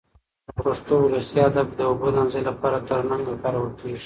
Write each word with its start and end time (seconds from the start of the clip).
په 0.45 0.51
پښتو 0.65 0.93
ولسي 1.01 1.39
ادب 1.49 1.67
کې 1.69 1.75
د 1.77 1.81
اوبو 1.89 2.07
د 2.11 2.15
اندازې 2.21 2.41
لپاره 2.49 2.85
ترنګ 2.89 3.23
کارول 3.43 3.71
کېږي. 3.79 3.99